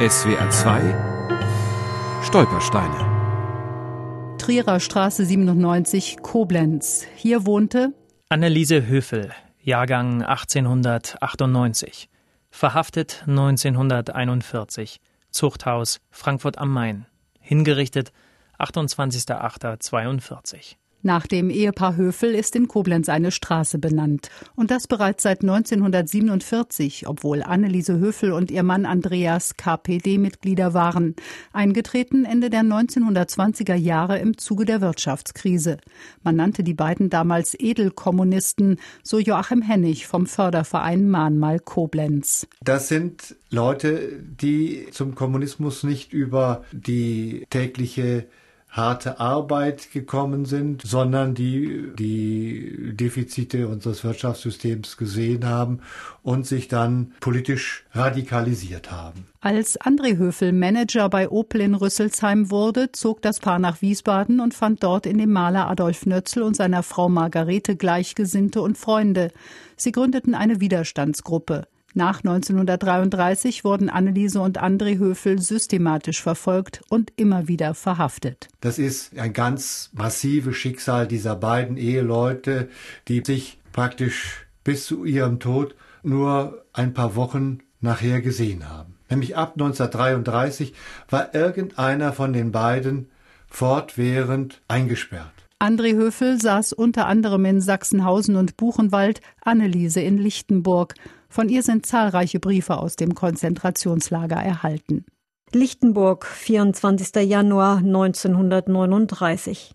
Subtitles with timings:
[0.00, 7.04] SWR 2 Stolpersteine Trierer Straße 97, Koblenz.
[7.16, 7.92] Hier wohnte
[8.28, 12.08] Anneliese Höfel, Jahrgang 1898.
[12.48, 15.00] Verhaftet 1941.
[15.32, 17.06] Zuchthaus Frankfurt am Main.
[17.40, 18.12] Hingerichtet
[18.60, 20.76] 28.08.42.
[21.02, 24.30] Nach dem Ehepaar Höfel ist in Koblenz eine Straße benannt.
[24.56, 31.14] Und das bereits seit 1947, obwohl Anneliese Höfel und ihr Mann Andreas KPD-Mitglieder waren.
[31.52, 35.78] Eingetreten Ende der 1920er Jahre im Zuge der Wirtschaftskrise.
[36.24, 42.48] Man nannte die beiden damals Edelkommunisten, so Joachim Hennig vom Förderverein Mahnmal Koblenz.
[42.64, 48.26] Das sind Leute, die zum Kommunismus nicht über die tägliche
[48.68, 55.80] harte Arbeit gekommen sind, sondern die die Defizite unseres Wirtschaftssystems gesehen haben
[56.22, 59.26] und sich dann politisch radikalisiert haben.
[59.40, 64.52] Als André Höfel Manager bei Opel in Rüsselsheim wurde, zog das Paar nach Wiesbaden und
[64.52, 69.30] fand dort in dem Maler Adolf Nötzel und seiner Frau Margarete Gleichgesinnte und Freunde.
[69.76, 71.66] Sie gründeten eine Widerstandsgruppe.
[71.94, 78.48] Nach 1933 wurden Anneliese und André Höfel systematisch verfolgt und immer wieder verhaftet.
[78.60, 82.68] Das ist ein ganz massives Schicksal dieser beiden Eheleute,
[83.08, 88.94] die sich praktisch bis zu ihrem Tod nur ein paar Wochen nachher gesehen haben.
[89.08, 90.74] Nämlich ab 1933
[91.08, 93.08] war irgendeiner von den beiden
[93.48, 95.32] fortwährend eingesperrt.
[95.60, 100.94] André Höfel saß unter anderem in Sachsenhausen und Buchenwald, Anneliese in Lichtenburg.
[101.30, 105.04] Von ihr sind zahlreiche Briefe aus dem Konzentrationslager erhalten.
[105.52, 107.26] Lichtenburg, 24.
[107.26, 109.74] Januar 1939.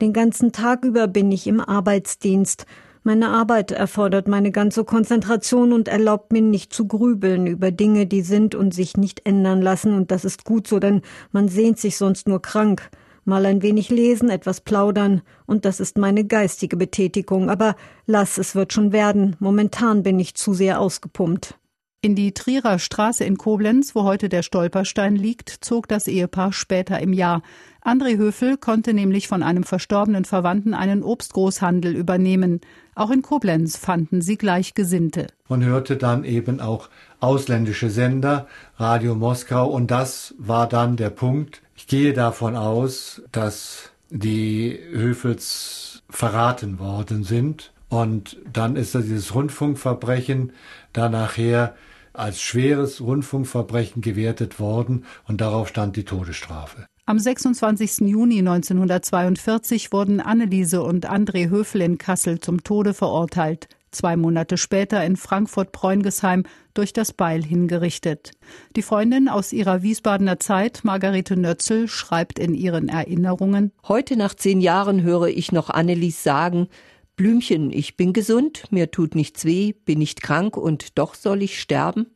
[0.00, 2.66] Den ganzen Tag über bin ich im Arbeitsdienst.
[3.04, 8.22] Meine Arbeit erfordert meine ganze Konzentration und erlaubt mir nicht zu grübeln über Dinge, die
[8.22, 11.96] sind und sich nicht ändern lassen, und das ist gut so, denn man sehnt sich
[11.96, 12.90] sonst nur krank
[13.24, 18.54] mal ein wenig lesen, etwas plaudern, und das ist meine geistige Betätigung, aber lass, es
[18.54, 21.56] wird schon werden, momentan bin ich zu sehr ausgepumpt.
[22.04, 26.98] In die Trierer Straße in Koblenz, wo heute der Stolperstein liegt, zog das Ehepaar später
[26.98, 27.42] im Jahr.
[27.80, 32.60] André Höfel konnte nämlich von einem verstorbenen Verwandten einen Obstgroßhandel übernehmen.
[32.96, 35.28] Auch in Koblenz fanden sie Gleichgesinnte.
[35.48, 36.88] Man hörte dann eben auch
[37.20, 38.48] ausländische Sender,
[38.78, 41.62] Radio Moskau, und das war dann der Punkt.
[41.76, 47.72] Ich gehe davon aus, dass die Höfels verraten worden sind.
[47.92, 50.54] Und dann ist dieses Rundfunkverbrechen
[50.94, 51.74] da nachher
[52.14, 56.86] als schweres Rundfunkverbrechen gewertet worden und darauf stand die Todesstrafe.
[57.04, 58.08] Am 26.
[58.08, 65.04] Juni 1942 wurden Anneliese und André Höfel in Kassel zum Tode verurteilt, zwei Monate später
[65.04, 68.30] in Frankfurt-Preungesheim durch das Beil hingerichtet.
[68.74, 74.62] Die Freundin aus ihrer Wiesbadener Zeit, Margarete Nötzel, schreibt in ihren Erinnerungen Heute nach zehn
[74.62, 76.68] Jahren höre ich noch Annelies sagen,
[77.16, 81.60] Blümchen, ich bin gesund, mir tut nichts weh, bin nicht krank und doch soll ich
[81.60, 82.06] sterben?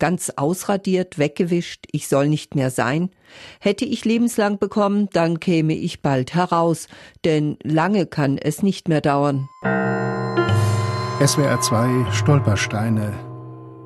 [0.00, 3.10] Ganz ausradiert, weggewischt, ich soll nicht mehr sein?
[3.60, 6.88] Hätte ich lebenslang bekommen, dann käme ich bald heraus,
[7.24, 9.48] denn lange kann es nicht mehr dauern.
[11.24, 13.12] SWR 2 Stolpersteine.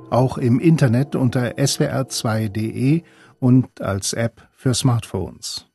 [0.09, 3.03] Auch im Internet unter swr2.de
[3.39, 5.67] und als App für Smartphones.